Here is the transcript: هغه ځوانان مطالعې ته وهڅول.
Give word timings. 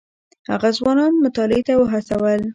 هغه 0.51 0.69
ځوانان 0.77 1.13
مطالعې 1.23 1.61
ته 1.67 1.73
وهڅول. 1.77 2.41